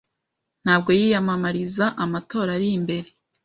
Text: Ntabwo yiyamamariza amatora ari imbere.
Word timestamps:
Ntabwo 0.63 0.89
yiyamamariza 0.99 1.85
amatora 2.03 2.49
ari 2.57 2.67
imbere. 2.77 3.07